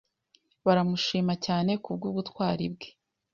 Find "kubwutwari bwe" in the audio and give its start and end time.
1.83-2.89